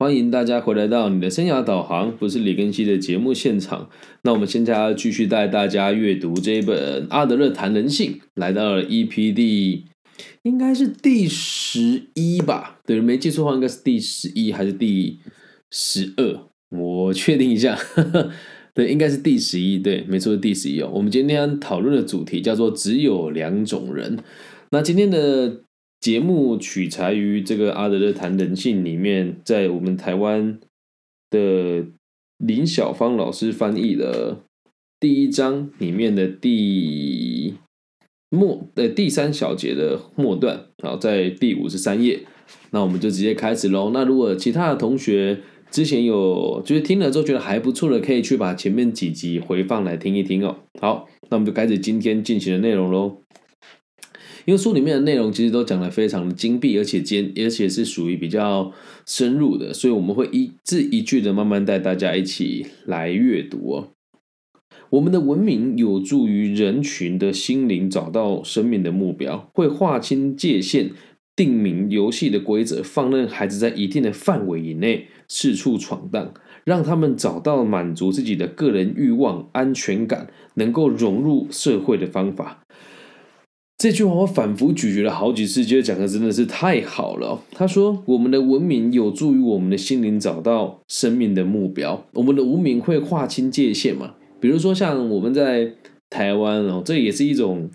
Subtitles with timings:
[0.00, 3.90] 欢迎大家回来到你的生涯导航，不是李根熙的节目现场。
[4.22, 9.86] 那我们现在要继续带大家阅读这一本阿德勒谈人性，来到了 EP 第
[10.44, 12.78] 应该是第十一吧？
[12.86, 15.18] 对，没记错的话，应该是第十一还是第
[15.72, 16.42] 十二？
[16.70, 17.76] 我确定一下，
[18.72, 19.80] 对，应该是第十一。
[19.80, 20.88] 对，没错，是第十一哦。
[20.94, 24.16] 我们今天讨论的主题叫做“只有两种人”。
[24.70, 25.62] 那今天的。
[26.00, 30.58] 节目取材于这个阿德勒谈人性里面，在我们台湾
[31.30, 31.86] 的
[32.38, 34.38] 林小芳老师翻译的
[35.00, 37.54] 第一章里面的第
[38.30, 42.20] 末的第三小节的末段，好，在第五十三页，
[42.70, 43.90] 那我们就直接开始喽。
[43.92, 50.56] 那如果其他的同学之前有就是听了之后觉得还不错的，可以去把前面几集回放来听一听哦。
[50.80, 53.22] 好，那我们就开始今天进行的内容喽。
[54.48, 58.72] 因为书里面的内容其实都讲的非常的精辟，而且坚，而且是属于比较
[59.04, 63.88] 深入的，所以我们会一字一句的慢慢带大家一起来阅读哦。
[64.88, 70.92] 我们的文明有助于人群的心灵找到生命的目标，会划清界限，
[71.36, 76.32] 定明游戏的规则，放任孩子在一定的范围以内四处闯荡，
[76.64, 82.64] 让他们找到满足自己的个人欲望、安全感，能够融入社会的方法。
[83.78, 87.40] 这句话我反复咀嚼了好几次，觉得讲的真的是太好了。
[87.52, 92.04] 他说：“我们的文明有助于我们的心灵找到生命的目标。
[92.14, 94.16] 我们的文明会划清界限嘛？
[94.40, 95.74] 比如说像我们在
[96.10, 97.70] 台湾哦，这也是一种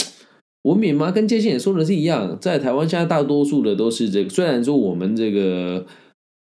[0.63, 1.09] 文明嘛？
[1.09, 2.37] 跟界限也说的是一样。
[2.41, 5.85] 在台湾现在大多数的都是这个，虽然说我们这个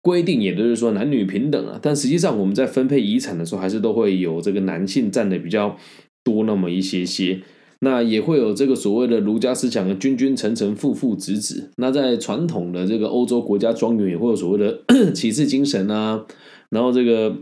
[0.01, 5.77] 规定也都是说男女平等啊，但实际上我们在分配遗产的时候，还是都会有这个男性占的比较
[6.25, 7.41] 多那么一些些。”
[7.81, 11.71] 那也会有这个所谓的儒家思想的君君臣臣父父子子。
[11.77, 14.83] 那在传统的这个欧洲国家庄园也会有所谓的
[15.15, 16.27] 骑士精神啊，
[16.69, 17.35] 然后这个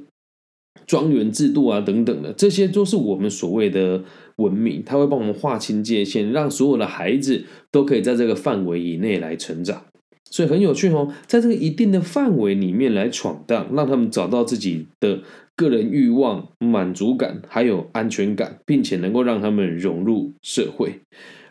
[0.87, 4.05] 庄园制度啊等等的，这些都是我们所谓的
[4.37, 9.85] 文明，它会帮我们划清界限，让所有的孩子都可以在这个范围以内来成长。
[10.31, 15.21] 所以很有趣哦，在这个一定的范围里面来闯荡，让他们找到自己的。
[15.59, 21.01] 个人欲望、满足感，还有安全感，并且能够让他们融入社会。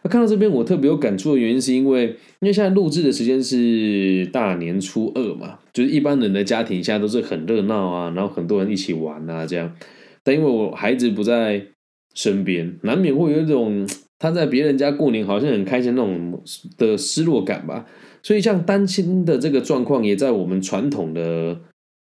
[0.01, 9.75] 那看到这边，我特别有感触的原因，是因为因为现在录制的时间是大年初二嘛，就是一般人的家庭现在都是很热闹啊，然后很多人一起玩啊这样。
[10.23, 11.61] 但因为我孩子不在
[12.13, 13.85] 身边，难免会有一种
[14.17, 16.41] 他在别人家过年好像很开心那种
[16.77, 17.85] 的失落感吧。
[18.21, 21.59] 所以像单亲的这个状况，也在我们传统的。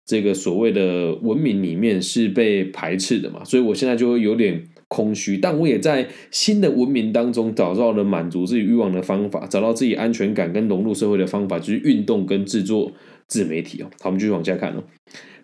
[0.03, 12.91] 这个所谓的文明里面是被排斥的嘛，所以我现在就会有点空虚，但我也在新的文明当中找到了满足自己欲望的方法，找到自己安全感跟融入社会的方法，就是运动跟制作
[13.27, 13.87] 自媒体哦。
[14.01, 14.83] 好，我们继续往下看哦。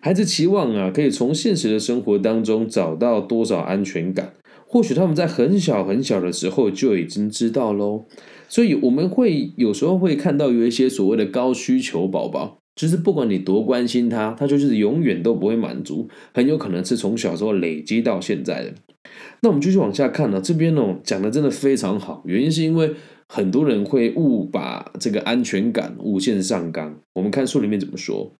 [0.00, 4.34] 孩子期望啊，可以从现实的生活当中找到多少安全感？
[4.68, 8.04] 或许他们在很小很小的时候就已经知道喽。
[8.48, 12.58] 所以我们会有时候会看到有一些所谓的高需求宝宝。
[12.76, 18.72] 就是不管你多关心他，他就是永远都不会满足，很有可能是从小时候累积到现在的。
[19.40, 22.92] 那我们继续往下看呢，这边呢讲的真的非常好，原因是因为
[23.28, 27.00] 很多人会误把这个安全感无限上纲。
[27.14, 28.32] 我们看书里面怎么说，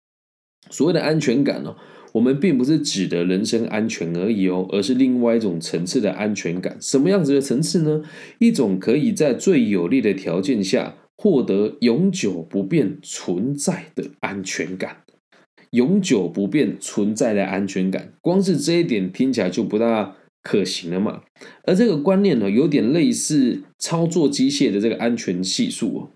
[0.71, 1.75] 所谓的安全感呢，
[2.13, 6.77] 我们并不是指的人身安全而已哦，而是另外一种层次的安全感。
[6.81, 8.03] 什么样子的层次呢？
[8.39, 10.95] 一种可以在最有利的条件下。
[11.21, 14.99] 获得永久不变存在的安全感，
[15.73, 20.15] 永久不变存在的安全感，光是这一点听起来就不大
[20.45, 21.23] 可行了嘛。
[21.65, 26.11] 而这个观念呢，有点类似操作机械的这个安全系数哦。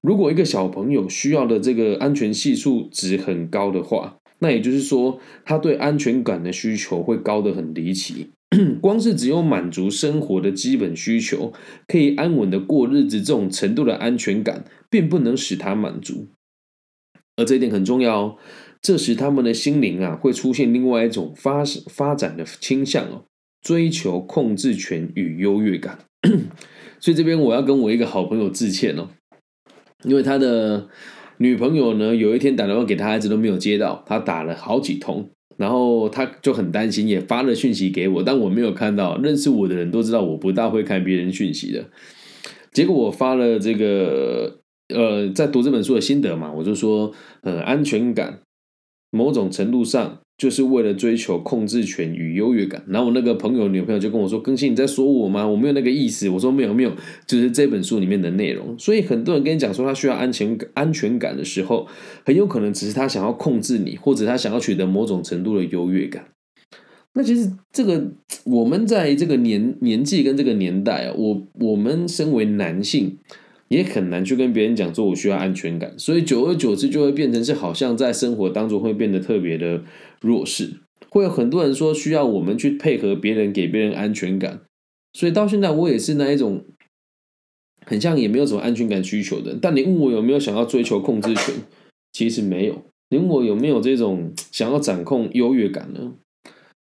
[0.00, 8.30] 如果一个小朋友需要的这个安全系数值很高的话，那也就是说，他对安全感的需求会高得很离奇。
[8.82, 11.52] 光是只有满足生活的基本需求，
[11.86, 16.26] 可以安稳的过日子，这种程度的安全感，并不能使他满足。
[17.36, 18.36] 而这一点很重要哦。
[18.82, 23.24] 这时他们的心灵啊，会出现另外一种发发展的倾向哦，
[23.62, 26.00] 追求控制权与优越感。
[27.00, 29.08] 所以这边我要跟我一个好朋友致歉哦，
[30.02, 30.88] 因为他的
[31.42, 35.28] 女朋友呢，有一天打电话给他，孩子都没有接到，他打了好几通。
[35.58, 39.18] 然后他就很担心，也发了讯息给我，但我没有看到。
[39.18, 41.84] 认识我的人都知道，我不大会看别人讯息的。
[42.72, 47.12] 结果我发了这个，呃，在读这本书的心得嘛，我就说，
[47.42, 48.40] 呃，安全感
[49.10, 52.82] 某种程度上就是为了追求控制权与优越感。
[52.88, 55.46] 然后我那个朋友女朋友就跟我说：“更新你在说我吗？
[55.46, 56.92] 我没有那个意思。”我说：“没有没有，
[57.26, 61.86] 就是这本书里面的内容。”所以很多人跟你讲说他需要安全安全感的时候，
[62.24, 66.26] 很有可能只是他想要控制你，或者他想要取得某种程度的优越感。
[67.14, 68.12] 那其实这个
[68.44, 73.18] 我们在这个年年纪跟这个年代啊，我我们身为男性。
[73.68, 79.82] 也很难去跟别人讲说，我需要安全感，所以久而久之就会变成是好像在生活当中会变得特别的
[80.22, 80.80] 弱势，
[81.10, 84.62] 会有很多人说需要我们去配合别人，给别人安全感，
[85.12, 86.64] 所以到现在我也是那一种
[87.84, 89.58] 很像也没有什么安全感需求的。
[89.60, 91.54] 但你问我有没有想要追求控制权，
[92.12, 92.82] 其实没有。
[93.10, 96.14] 你问我有没有这种想要掌控优越感呢，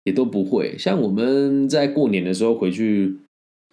[0.06, 0.76] 也都不会。
[0.80, 3.18] 像我们在过年的时候回去。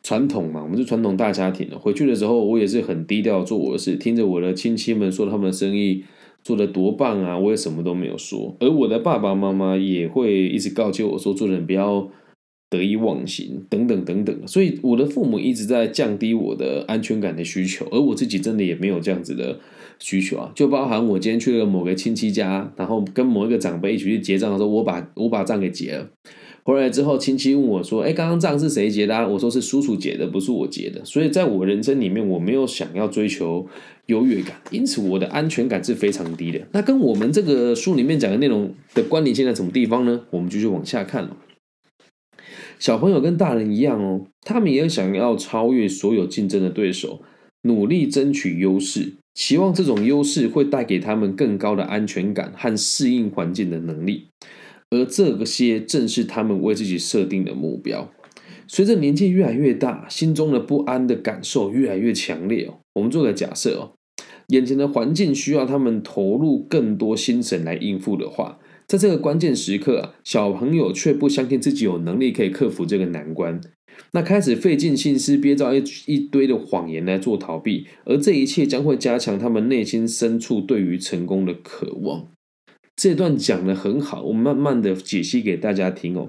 [0.06, 1.78] 传统嘛，我们是传统大家庭的。
[1.78, 6.04] 回去的时候，我也是很低调做我的事，听着我的亲戚们说他们的生意
[6.44, 8.54] 做的多棒啊，我也什么都没有说。
[8.60, 12.06] 而我的爸爸妈妈也会一直告诫我说，做人不要
[12.68, 14.46] 得意忘形，等等等等。
[14.46, 19.58] 所以我的父母一直在降低我的安全感的需求，而我自己真的也没有这样子的
[19.98, 20.52] 需求啊。
[20.54, 26.10] 就包含我今天去了某个亲戚家，然后跟某一个长辈一起去结账的时候，我把我把账给结了。
[26.64, 33.66] 回来之后，亲戚问我说：“哎，刚刚账是谁结的？”我说：“是叔叔结的，不是我结的。”所以，在我人生里面，我没有想要追求
[34.06, 36.66] 优越感，因此我的安全感是非常低的。
[36.72, 40.22] 那跟我们这个书里面讲的内容的关联性在什么地方呢？
[40.30, 41.28] 我们继续往下看。
[42.78, 47.20] 小朋友跟大人一样哦，他们也想要超越所有竞争的对手，
[47.62, 54.28] 努力争取优势，期望这种优势会带给他们更高的安全感和适应环境的能力。
[54.94, 58.12] 而这个些正是他们为自己设定的目标。
[58.68, 62.78] 随着年纪越来越大，心中的不安的感受越来越强烈哦。
[62.94, 63.92] 我们做个假设哦，
[64.48, 73.60] 眼前的环境需要他们投入更多心神来应付的话，在这个关键时刻啊，小朋友却不相信自己有能力可以克服这个难关，
[74.12, 82.28] 那开始费尽心思憋造一一堆的谎言来做逃避，而这一切将会加强他们内心深处对于成功的渴望。
[82.96, 86.28] 这段讲的很好，我慢慢的解析给大家听哦。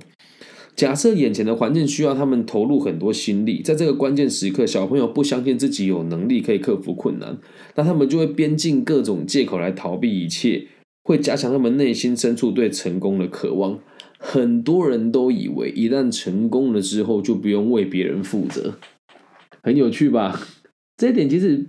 [0.75, 7.37] 假设眼前的环境需要他们投入很多心力，在这个关键时刻，小朋友不相信自己有能力可以克服困难，
[7.75, 10.67] 那他们就会编进各种借口来逃避一切，
[11.03, 13.79] 会加强他们内心深处对成功的渴望。
[14.17, 18.77] 很多人都以为一旦成功了之后，就不用为别人负责，
[19.63, 20.41] 很有趣吧？
[20.97, 21.67] 这一点其实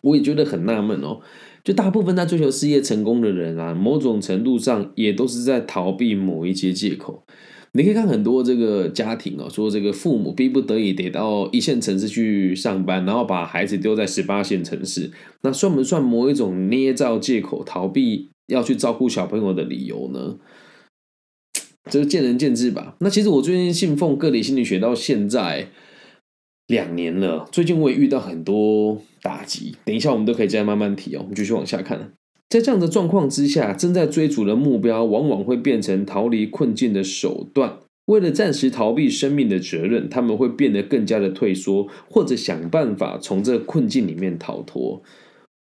[0.00, 1.20] 我也觉得很纳闷哦。
[1.64, 7.24] 就大部分在追求事业成功的人啊，某种程度上也都是在逃避某一些借口。
[7.72, 20.36] 你可以看很多这个家庭哦，说这个父母逼不得已得到一线城市去上班，然后把孩子丢在十八线城市，那算不算某一种捏造借口逃避要去照顾小朋友的理由呢？
[21.90, 22.94] 这个见仁见智吧。
[23.00, 25.70] 那其实我最近信奉个体心理学到现在。
[26.66, 29.76] 两年了，最近我也遇到很多打击。
[29.84, 31.20] 等一下，我们都可以再慢慢提哦。
[31.20, 32.12] 我们继续往下看，
[32.48, 37.78] 在这样的状况之下，正在追逐的目标往往会变成逃离困境的手段。
[38.06, 45.02] 为了暂时逃避生命的责任，他们会变得更加的退缩，或者想办法从这困境里面逃脱。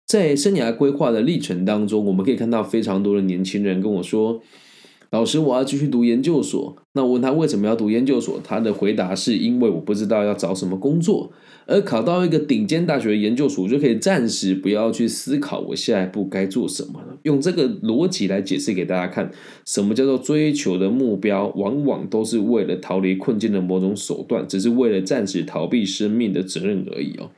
[0.07, 4.41] 在生涯规划的历程当中，我们可以看到非常多的年轻人跟我说。
[5.11, 6.75] 老师，我要继续读研究所。
[6.93, 11.31] 那我问他为什么要读研究所，他的回答是因为我不知道要找什么工作，
[11.65, 17.17] 而考到一个顶尖大学研究所，就可以暂时不要去思考我下一步该做什么了。
[17.23, 19.31] 用这个逻辑来解释给大家看，
[19.65, 27.31] 什么叫做追求的目标，往往都是为了逃离困境的某种手段，只是为了暂时逃避生命的责任而已哦。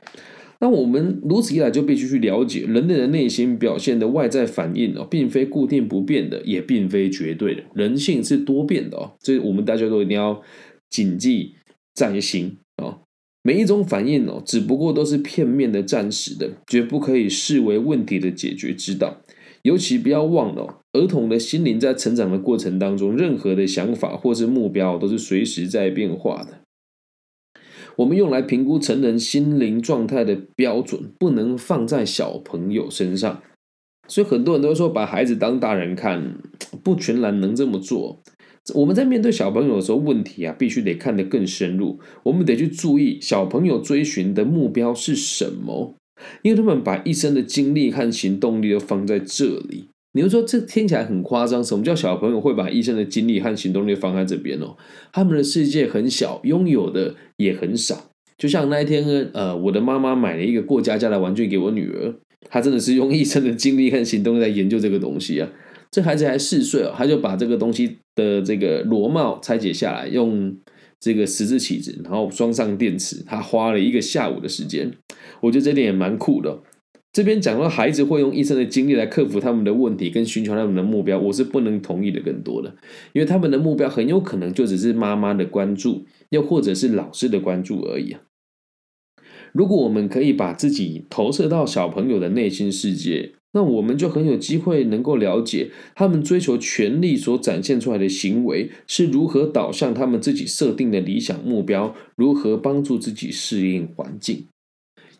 [0.62, 9.10] 那我们如此一来，就必须去了解人类的内心表现的外在反应哦，并非固定不变的，也并非绝对的，人性是多变的哦。
[9.20, 10.40] 这我们大家都一定要
[10.88, 11.56] 谨记
[11.92, 13.00] 在心哦。
[13.42, 19.20] 每一种反应哦，只不过都是片面的、暂时的，绝不可以视为问题的解决之道。
[19.62, 26.61] 尤其不要忘了，儿童的心灵在成长的过程当中，任何的想法或是目标，都是随时在变化的。
[27.96, 33.42] 我们用来评估成人心灵状态的标准，不能放在小朋友身上。
[34.08, 36.38] 所以很多人都说，把孩子当大人看，
[36.82, 38.20] 不全然能这么做。
[38.74, 41.98] 我们在面对小朋友的时候，问题啊，必须得看得更深入。
[42.24, 45.94] 我们得去注意小朋友追寻的目标是什么，
[46.42, 49.88] 因为他们把一生的精力和行动力都放在这里。
[50.14, 54.76] 你就说这听起来很夸张，什么叫小朋友会把一生的精力和行动力放在这边哦？
[55.12, 58.10] 他们的世界很小，拥有的也很少。
[58.36, 62.14] 就像那一天，呃，我的妈妈买了一个过家家的玩具给我女儿，
[62.50, 65.48] 她真的是用一生的精力和行动在研究这个东西啊。
[65.90, 70.56] 这孩子还四岁哦，他就把这个东西的这个螺帽拆解下来，用
[70.98, 74.90] 这个十字起子，然后装上电池，他花了一个下午的时间。
[75.40, 76.60] 我觉得这点也蛮酷的。
[77.12, 82.74] 这边讲到孩子会用一生的精力来克服他们的问题，跟寻求他们的目标，我是不能同意的更多的，
[83.12, 88.22] 因为他们的目标很有可能就只是妈妈的关注，又或者是老师的关注而已啊。
[89.52, 104.46] 如果我们可以把自己投射到小朋友的内心世界，那我们就很有机会能够了解他们追求权力所展现出来的行为是如何导向他们自己设定的理想目标，如何帮助自己适应环境。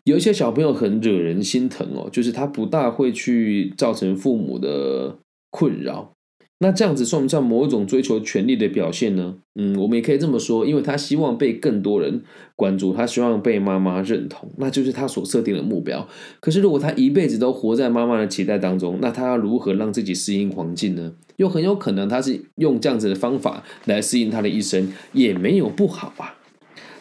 [0.03, 5.17] 有一些小朋友很惹人心疼哦，就是他不大会去造成父母的
[5.49, 6.11] 困扰。
[6.59, 9.35] 那这样子算不算某一种追求权力的表现呢？
[9.55, 12.21] 嗯，我们也可以这么说，因为他希望被更多人
[12.55, 16.07] 关注，他希望被妈妈认同，那就是他所设定的目标。
[16.39, 21.13] 可是如果他一辈子都活在妈妈的期待当中，那他要如何让自己适应环境呢？
[21.35, 26.35] 又很有可能他是用这样子的方法来适应他的一生，也没有不好啊。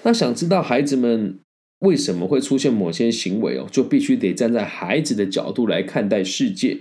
[0.03, 1.39] 那想知道孩子们？
[1.83, 3.67] 为什么会出现某些行为哦？
[3.71, 6.79] 就必须得站在孩子的角度来看待世界。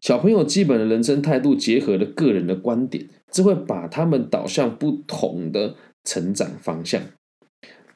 [0.00, 5.74] 小朋友基本的人生态度结合了个人的观点，这会把他们导向不同的
[6.04, 7.02] 成长方向。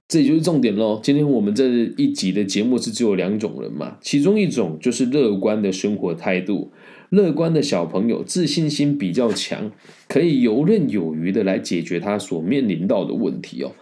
[0.09, 0.99] 这也就是重点喽。
[1.03, 3.99] 今天我们这一集的节目是只有两种人嘛？
[4.01, 6.73] 其中一种就是乐观的生活态度，
[7.11, 9.71] 乐观的小朋友自信心比较强，
[10.09, 13.73] 可以游刃有余的来解决他所面临到的问题哦。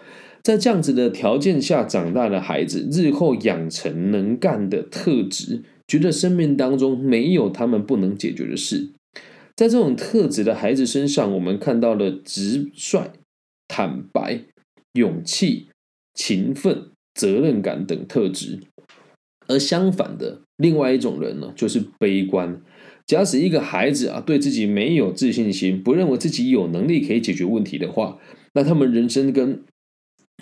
[0.43, 8.91] 在这样子的条件下长大的孩子，日后养成能干的特质，觉得生命当中没有他们不能解决的事。
[9.57, 13.11] 在这种特质的孩子身上，我们看到了直率、
[13.67, 14.43] 坦白、
[14.93, 15.69] 勇气、
[16.15, 18.61] 勤奋、责任感等特质。
[19.49, 22.63] 而相反的，另外一种人呢，就是悲观。
[23.07, 28.19] 假使一个孩子啊，对自己没有自信心，不认为自己有能力可以解决问题的话，
[28.53, 29.65] 那他们人生跟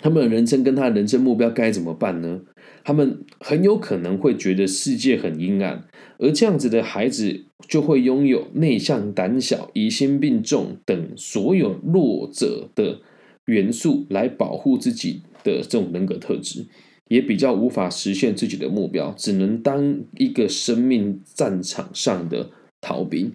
[0.01, 2.41] 他们的人生跟他的人生目标该怎么办呢？
[2.83, 5.83] 他们很有可能会觉得世界很阴暗，
[6.19, 12.99] 而这样子的孩子就会拥有内向、胆小、疑心病重等所有弱者的
[13.45, 16.65] 元素来保护自己的这种人格特质，
[17.09, 23.33] 也比较无法实现自己的目标，只能当一个生命战场上的逃兵。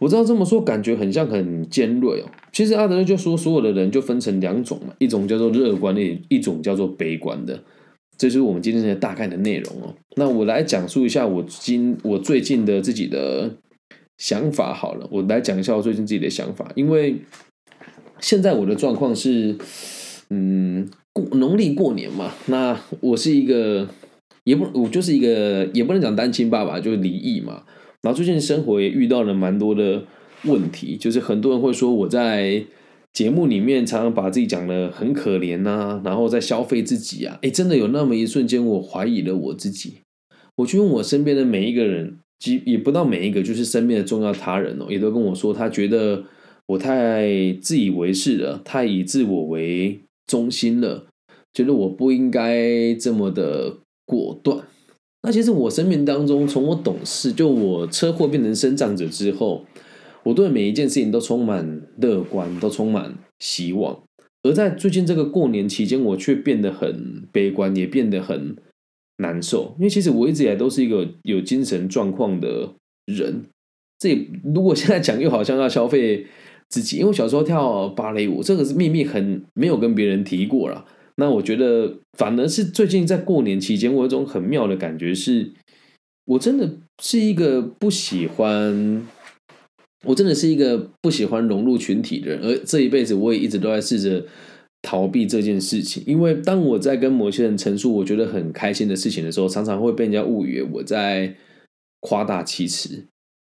[0.00, 2.30] 我知道这么说感觉很像很尖锐哦。
[2.52, 7.62] 其实阿德勒就说，所有的人就分成两种嘛，一种叫做乐观的，一种叫做悲观的。
[8.16, 9.94] 这是我们今天的大概的内容哦。
[10.16, 13.54] 那我来讲述一下我今我最近的自己的
[14.16, 15.06] 想法好了。
[15.12, 17.16] 我来讲一下我最近自己的想法，因为
[18.20, 19.56] 现在我的状况是，
[20.30, 23.88] 嗯，过农历过年嘛，那我是一个，
[24.42, 27.62] 也不我就是一个，也不能讲单亲爸爸，就是离异嘛。
[28.02, 30.02] 然后最近生活也遇到了蛮多的
[30.44, 32.64] 问题，就是很多人会说我在
[33.12, 39.94] 节目里面常常把自己讲的很可怜呐，然后在消费自己啊，哎，真的有那么一瞬间我怀疑了我自己。
[40.56, 46.24] 我去问我身边的每一个人，即也不到每一个，就是身边的重要他人哦，也都跟我说，他觉得
[46.66, 51.06] 我太自以为是了，太以自我为中心了，
[51.54, 54.64] 觉得我不应该这么的果断。
[55.22, 59.64] 那其实我生命当中，从我懂事，就我车祸变成生长者之后，
[60.24, 64.02] 我对每一件事情都充满乐观，都充满希望。
[64.42, 68.56] 而在最近这个过年期间，我却变得很悲观，也变得很
[69.18, 69.74] 难受。
[69.78, 72.74] 因为其实我一直以来都是一个有精神状况的
[73.06, 73.42] 人。
[73.98, 76.26] 这如果现在讲，又好像要消费
[76.68, 80.84] 自己，因为小时候跳芭蕾舞，这个是秘密，很没有跟别人提过了。
[81.16, 85.50] 那我觉得，反而是最近在过年期间，我有一种很妙的感觉，是
[86.26, 89.02] 我真的是一个不喜欢，
[90.04, 94.24] 我真的是一个不喜欢融入群体的人，而这一辈子我也一直都在试着
[94.82, 96.02] 逃避这件事情。
[96.06, 101.34] 因为当我在跟某些人陈述我觉得很开心的事情的时候，常常会被人家误以为我在
[102.00, 103.06] 夸大其词。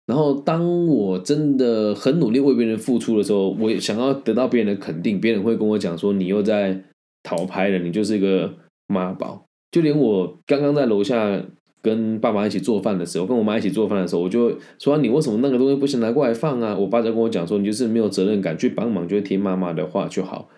[0.08, 6.84] 然后当我真的很努力为别人付出的时候，我想要得到别人的肯定，别人会跟我讲说：“你又在。”
[7.22, 8.51] 逃拍了，你就是一个
[8.88, 9.46] 妈宝。
[9.72, 11.46] 就连我刚刚在楼下
[11.81, 16.75] 跟爸爸一起做饭的时候，跟我妈一起做饭的时候，我就说你为什么那个东西不行拿过来放啊？
[16.77, 20.50] 我爸就跟我讲说，你就是没有责任感，去帮忙就会听妈妈的话就好。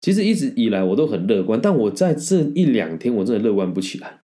[0.00, 4.20] 其实一直以来我都很乐观，但我在这一两天我真的乐观不起来。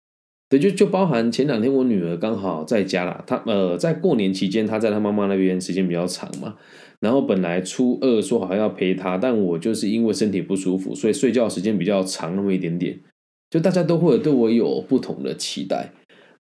[0.48, 6.54] 对，就就包含前两天我女儿刚好在家啦，她呃在过年期间她在她妈妈那边时间比较长嘛。
[7.00, 13.00] 然后本来初二说好要陪她，但我就是因为身体不舒服，所以睡觉时间比较长那么一点点。
[13.50, 15.92] 就大家都会对我有不同的期待，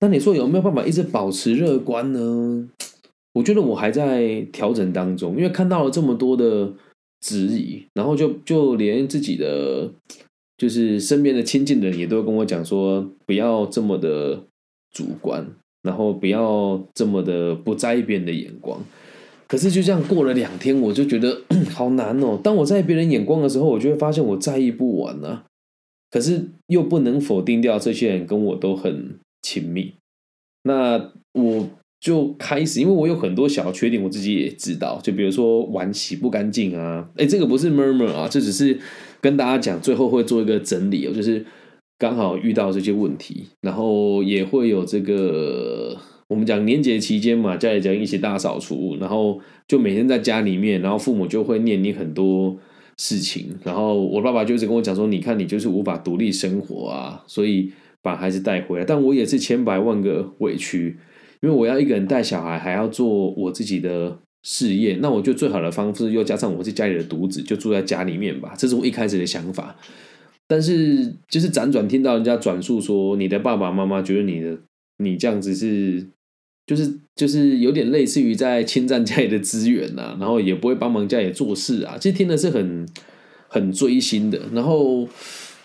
[0.03, 2.67] 那你说有没有办法一直保持乐观呢？
[3.35, 6.73] 我觉得我还在调整当中，因为看到了这么多的
[7.21, 9.89] 质疑，然后就就连自己的
[10.57, 14.43] 就是身边的亲近的人也都跟我讲说，不要这么的
[14.91, 15.47] 主观，
[15.83, 18.81] 然后不要这么的不在意别人的眼光。
[19.47, 21.39] 可是就这样过了两天，我就觉得
[21.71, 22.37] 好难哦。
[22.43, 25.45] 当我在意别人眼光的时候，我就会发现我在意不完啊。
[26.11, 29.93] 可是又不能否定掉这些人跟我都很亲密，
[30.63, 31.69] 那我
[31.99, 34.99] 就开始，因为我有很多小缺点，我自己也知道。
[35.03, 38.79] 就比如说碗洗不干净啊，哎，这个不是 murmur 啊，这只是
[39.21, 41.45] 跟大家讲，最后会做一个整理哦，就是
[41.99, 45.95] 刚好遇到这些问题，然后也会有这个。
[46.29, 52.57] 我们讲年节期间嘛，家里讲一起大扫除，然后就每天在家里面，然后父母就会念你很多
[52.97, 57.71] 事情，然后我爸爸就一直跟我讲说，你看你就是无法独立生活啊，所以
[58.03, 58.85] 把孩子带回来。
[58.85, 60.99] 但我也是千百万个委屈，
[61.41, 69.75] 因为我要一个人带小孩，还要做我自己的事业，那我就最好的方式又加上我是家里的独子，就住在家里面吧，这是我一开始的想法。
[70.47, 74.57] 但是就是辗转听到人家转述说，你的爸爸妈妈觉得你的
[74.97, 76.05] 你这样子是。
[76.65, 81.97] 就是就是有点类似于在侵占家里的资源呐，然后也不会帮忙家里做事啊。
[81.99, 82.87] 其实听的是很
[83.49, 84.39] 很追心的。
[84.53, 85.05] 然后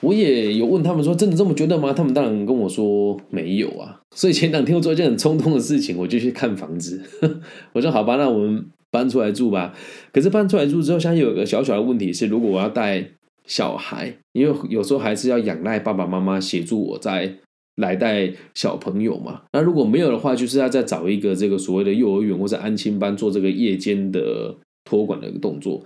[0.00, 4.00] 我也有问他们说：“真的这么觉得吗？”他们当然跟我说没有啊。
[4.14, 7.02] 所以前两天我做一件很冲动的事情，我就去看房子。
[7.72, 9.74] 我说：“好吧，那我们搬出来住吧。”
[10.12, 13.10] 可是搬出来住之后，现在有个小小的问题是，如果我要带
[13.46, 17.34] 小孩，因为有时候还是要仰赖爸爸妈妈协助我在。
[17.78, 19.42] 来带小朋友嘛？
[19.52, 24.52] 那如果没有的话，就是要再找一个这个所谓的幼儿园或者安亲班做这个夜间的
[24.84, 25.80] 托管的一个动作。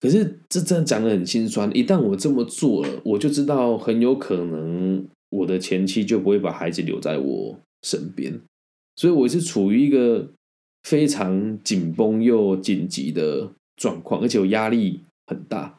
[0.00, 1.70] 可是这真的讲的很心酸。
[1.76, 8.40] 一旦我这么做了，我就知道很有可能我的前妻就不会把孩子留在我身边。
[8.96, 10.30] 所以我是处于一个
[10.82, 15.76] 非常紧绷又紧急的状况，而且我压力很大。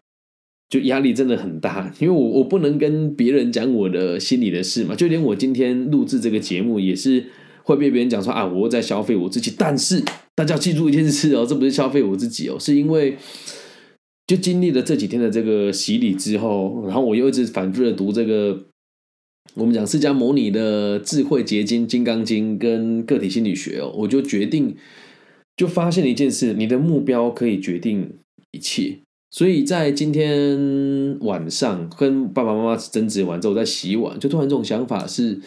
[0.69, 7.25] 就压力真的很大，因为我我不能跟别人讲我的心里的事嘛，就连我今天录制这个节目也是
[7.63, 9.53] 会被别人讲说啊，我在消费我自己。
[9.57, 10.03] 但是
[10.36, 13.17] 大家要记住一件事哦，这不是消费我自己哦，是因为
[14.27, 18.65] 就经历了这几天的这个洗礼之后，然后我又一直反复的读这个
[19.56, 24.75] 我们讲释迦牟尼的智慧结晶《金刚经》跟个体心理学哦，我就决定
[25.56, 28.10] 就发现了一件事，你的目标可以决定
[28.51, 28.99] 一切。
[29.32, 35.39] 所以在今天晚上跟爸爸妈妈争执完之后，在洗碗，就突然这种想法是，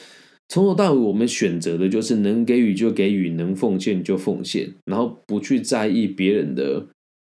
[0.48, 6.87] 从头到尾我们选择的就是能给予就给予，能奉献就奉献，然后不去在意别人的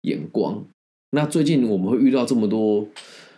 [0.04, 0.66] 眼光。
[1.14, 2.88] 那最近我们会遇到这么多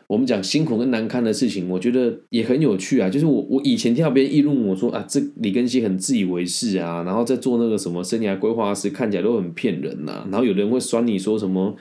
[0.07, 3.09] 我们讲辛苦跟难堪的事情，我觉得也很有趣啊。
[3.09, 11.75] 就是我我以前听到别人议论我说啊，这李根熙很自以为是啊，然后在做那个什么生涯规划时看起来都很骗人呐，然后有人会酸你说什么。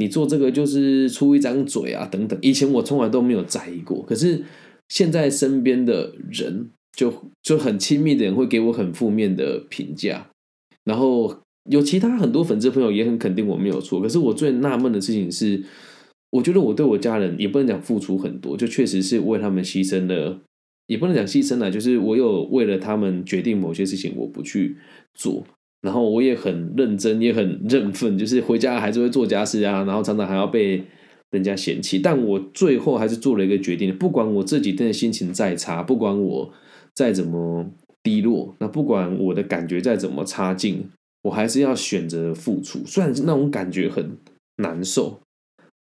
[0.00, 2.38] 你做这个就是出一张嘴啊，等等。
[2.40, 4.44] 以前我从来都没有在意过，可是
[4.88, 10.28] 现在身边的人就就很亲密的人会给我很负面的评价，
[10.84, 11.36] 然后
[11.70, 14.00] 有其他很多粉丝朋友也很肯定我没有错。
[14.00, 15.62] 可是我最纳闷的事情是，
[16.30, 20.40] 我觉得我对我家人也不能讲付出很多，就确实是为他们牺牲了，
[20.86, 24.76] 也不能讲牺牲了，就是我有为了他们决定某些事情，我不去
[25.14, 25.44] 做。
[25.80, 30.82] 然后我也很认真，也很认份，就是回家还是会做家事啊，然后常常还要被
[31.30, 32.00] 人家嫌弃。
[32.00, 36.52] 但我最后还是做了一个决定，不管我这几天的心情再差，不管我
[36.94, 37.70] 再怎么
[38.02, 40.88] 低落，那不管我的感觉再怎么差劲，
[41.28, 42.80] 我还是要选择付出。
[42.86, 44.16] 虽然那种感觉很
[44.56, 45.20] 难受，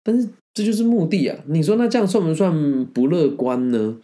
[0.02, 1.38] 但是这就是目的啊！
[1.46, 3.98] 你说那这样算不算不乐观呢？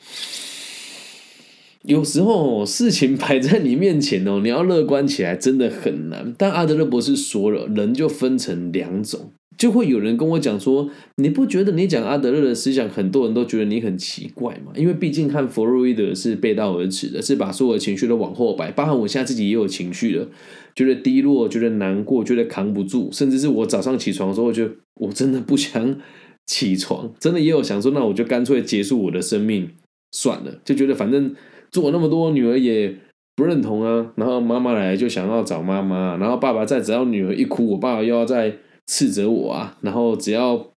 [1.83, 6.35] 有时候事情摆在你面前哦，你要乐观起来真的很难。
[6.37, 14.73] 但阿德勒博士说了，人就分成两种，就会有人跟我讲说，你不觉得你讲阿德勒的思想，很多人都觉得你很奇怪吗？
[14.75, 18.71] 因为毕竟和弗洛伊德是背道而驰的，是把所有的情绪都往后摆。
[18.73, 20.27] 包含我现在自己也有情绪了，
[20.75, 26.01] 觉得低落，觉得难过，觉得扛不住，甚至是我早上起床的时候，我就我真的不想
[26.47, 29.69] 起床，真的也有想说，那我就干脆结束我的生命
[30.11, 31.35] 算了，就觉得反正。
[31.73, 32.93] 做那么多，女儿也
[33.37, 34.11] 不认同啊。
[34.17, 38.53] 然后妈妈来就想要找妈妈，然后爸爸在，只要女儿一哭，我爸爸又要再
[38.91, 39.79] 斥责我啊。
[39.81, 40.73] 然后只要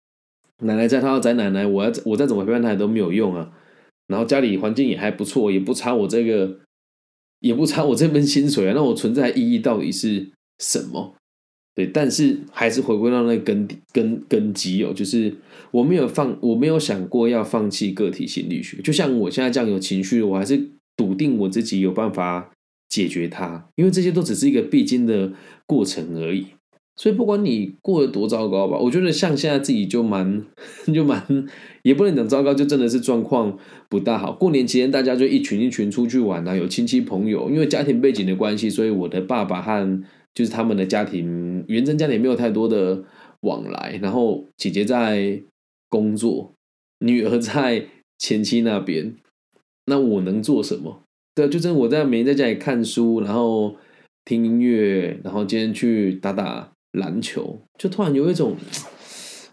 [0.61, 3.51] 奶奶在，他要宰奶奶，我要我再怎么陪伴他都没有用啊。
[4.09, 6.59] 然后家里环境也还不错，也不差我这个，
[7.41, 8.75] 也不差我这份薪水啊。
[8.77, 11.15] 那我存在意义到底是什么？
[11.75, 15.35] 对，但是还是回归到那根根根基哦，就是
[15.71, 18.83] 我没有放，我没有想过要放弃个体心理学。
[18.83, 22.53] 就像我现在这样有情绪，我还是笃定我自己有办法
[22.91, 25.33] 解决它，因为这些都只是一个必经的
[25.65, 26.49] 过程而已。
[26.95, 30.45] 所以不管你过得多糟糕吧，我觉得像现在自己就蛮
[30.93, 31.25] 就蛮，
[31.83, 34.31] 也不能讲糟糕，就真的是状况不大好。
[34.33, 40.03] 过年期间大家就一群一群出去玩啊，有亲戚朋友，因为家庭背景的关系，所以我的爸爸和
[40.35, 43.03] 就是他们的家庭原生家庭没有太多的
[43.41, 45.43] 往来，然后姐姐在
[45.89, 46.53] 工作，
[47.01, 47.87] 女儿在
[48.19, 49.15] 前妻那边，
[49.87, 51.03] 那我能做什么？
[51.35, 53.77] 对，就真的我在每天在家里看书，然后
[54.27, 56.72] 听音乐，然后今天去打打。
[56.93, 58.55] 篮球就突然有一种，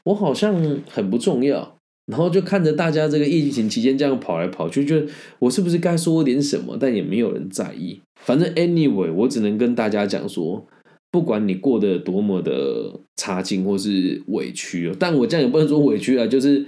[0.04, 0.56] 我好像
[0.90, 5.02] 很不重要，然后就看着大家这个疫情期间这样跑来跑去，就
[5.40, 6.78] 我是不是该说点什么？
[6.78, 8.02] 但也没有人在意。
[8.26, 10.68] 反正 anyway，我只能跟大家讲说，
[11.10, 16.66] 不管你过得多么的差劲或是委屈，但我这样也不能说委屈啊，就是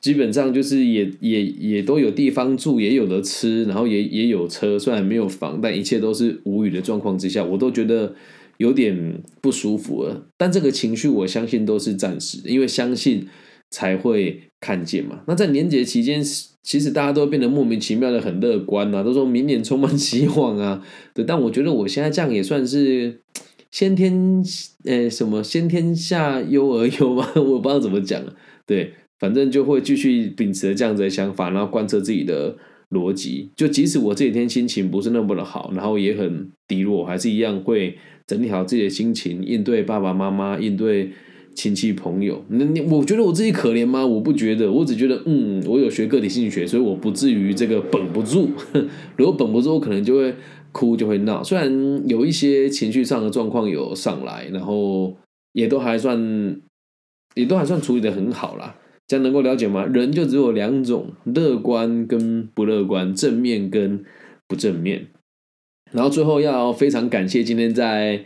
[0.00, 8.14] 基本上就是也也也都有地方住，也有的吃，然后也也有车，虽然没有房，但一切都是无语的状况之下，我都觉得。
[8.58, 13.28] 有点不舒服了，但这个情绪我相信都是暂时，因为相信
[13.70, 15.22] 才会看见嘛。
[15.26, 16.22] 那在年节期间，
[16.62, 20.82] 其实大家都变得莫名其妙的很乐观啊，都说明年充满希望啊。
[21.12, 23.20] 对，但我觉得我现在这样也算是
[23.70, 24.42] 先天，
[24.84, 27.28] 呃，什么先天下忧而忧吗？
[27.36, 28.22] 我不知道怎么讲。
[28.66, 32.56] 对，反正就会继续秉持这样子的想法，然后贯彻自己的
[32.90, 33.50] 逻辑。
[33.54, 37.98] 就即使我这几天心情不是那么的好，然后也很低落，还是一样会。
[38.26, 41.12] 整理好自己的心情，应对爸爸妈妈，应对
[41.54, 42.44] 亲戚朋友。
[42.48, 44.04] 那你我觉得我自己可怜吗？
[44.04, 48.50] 我不觉得，我只觉得，嗯，我有学个体心理学，所以我不至于这个绷不住。
[49.16, 50.34] 如果绷不住，我可能就会
[50.72, 51.42] 哭，就会闹。
[51.44, 55.16] 虽然有一些情绪上的状况有上来，然后
[55.52, 56.60] 也都还算，
[57.34, 58.76] 也都还算处理的很好啦。
[59.06, 59.86] 这样能够了解吗？
[59.86, 64.04] 人就只有两种：乐观跟不乐观，正面跟
[64.48, 65.06] 不正面。
[65.96, 68.22] 然后最后要非常感谢今天在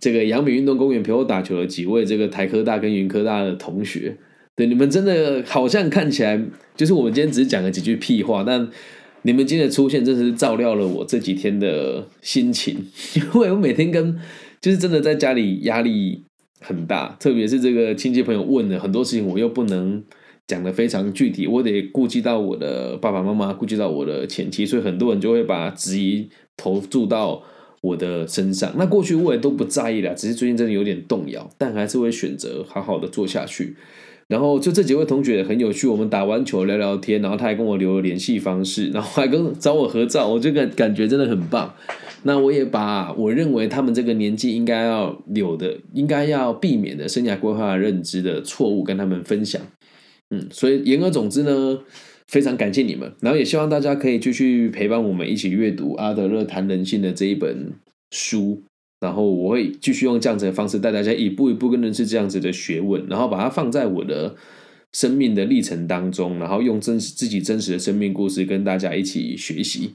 [0.00, 4.16] 这个阳明运动公园陪我打球的几位这个台科大跟云科大的同学，
[4.56, 6.40] 对你们真的好像看起来
[6.74, 8.66] 就是我们今天只是讲了几句屁话，但
[9.22, 14.18] 你们今天的出现真是照料了我这几天的心情，因 为我每天跟
[14.62, 16.24] 就是真的在家里压力
[16.60, 20.02] 很大，特别是这个亲戚朋友问的很多事情，我又不能
[20.50, 26.28] 讲的非常具体，我得顾及到我的爸爸妈妈，顾及到我的前妻，所以很多人就会把质疑。
[26.62, 27.42] 投注到
[27.80, 33.74] 我的身上，那过去我也都不在意了，只是最近真的有点动摇，但还是会选择好好的做下去。
[34.28, 41.74] 然后就这几位同学很有趣，我们打完球聊聊天，然后他还跟我留了联系方式，然后还跟找我合照，我就感感觉真的很棒。
[42.24, 49.62] 那我也把我认为他们这个年纪应该要有的、应该要避免的生涯规划认知的错误跟他们分享。
[50.30, 51.80] 嗯，所以言而总之呢。
[52.30, 57.72] 非常感谢你们，然后也希望大家可以继续陪伴我们一起阅读阿德勒谈人性的这一本
[58.12, 58.62] 书，
[59.00, 64.36] 然后我会继续用这样子的方式带大家一步一步跟认识这样子的学问，然后把它放在我的
[64.92, 69.94] 生命的历程当中，然后用真实自己真实的生命故事跟大家一起学习。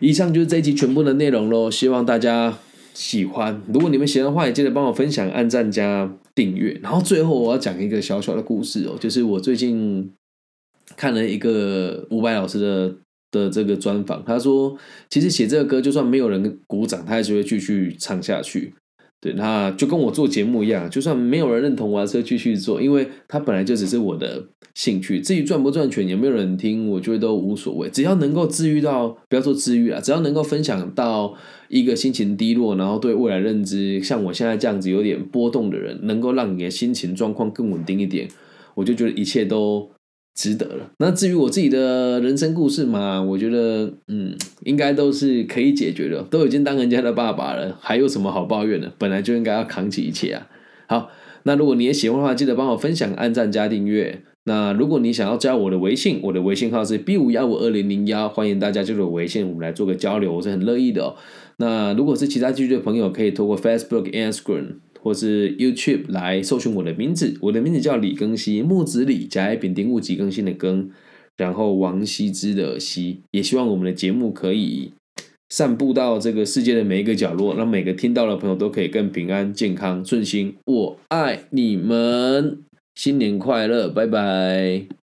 [0.00, 2.58] 以上就是这一集全部的内容喽，希望大家
[2.92, 3.62] 喜欢。
[3.72, 6.78] 如果你们喜欢的话，也记得帮我分享、按赞加订阅。
[6.82, 10.12] 然后最后我要讲一个小小的故事哦，就是我最近。
[10.96, 12.94] 看了一个伍佰老师的
[13.30, 14.76] 的这个专访，他说，
[15.08, 18.74] 其实写这个歌，就算没有人鼓掌，他还是会继续唱下去。
[19.24, 25.18] 对，那就跟我做节目一样，就算没有人认同，我还是继续做，因为他本来就只是我的兴趣。
[25.18, 27.88] 至于赚不赚钱，有没有人听，我觉得都无所谓。
[27.88, 31.34] 只要能够治愈到，不要说治愈啊，只要能够分享到
[31.68, 38.28] 一个心情低落，然后对未来认知像我现在这样子有点波动的人，能够让你的心情状况更稳定一点，
[38.74, 39.88] 我就觉得一切都。
[40.34, 40.90] 值得了。
[40.98, 46.22] 那至于我自己的人生故事嘛，我觉得嗯，应该都是可以解决的。
[46.24, 48.92] 都已经当人家的爸爸了，还有什么好抱怨的？
[48.98, 50.48] 本来就应该要扛起一切啊。
[50.88, 51.10] 好，
[51.44, 54.22] 那如果你也喜欢的话，记得帮我分享、按赞、加订阅。
[54.46, 61.16] 那如果你想要加我的微信，我的微信号是 B 五幺五二零零幺，欢迎大家加入微信，我们来做个交流，我是很乐意的哦。
[61.56, 64.80] 那如果是其他地区的朋友，可以透过 Facebook、Instagram。
[65.04, 70.90] 或是 YouTube 来搜寻我的名字，我的名字叫李更新，木子李，甲乙丙丁戊己更新的更，
[71.36, 74.92] 然后王羲之的羲，也希望我们的节目可以
[75.50, 80.56] 散布到这个世界的每一个角落，让每个听到的朋友都可以更平安、健康、顺心。
[80.64, 82.64] 我爱你们，
[82.94, 85.03] 新年快乐，拜拜。